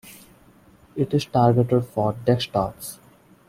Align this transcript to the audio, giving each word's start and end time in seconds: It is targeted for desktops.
It 0.95 1.13
is 1.13 1.25
targeted 1.25 1.85
for 1.85 2.13
desktops. 2.25 2.97